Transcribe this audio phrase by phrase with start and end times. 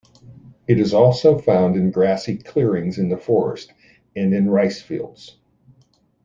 [0.67, 3.71] It is also found in grassy clearings in the forests
[4.15, 5.37] and in rice fields.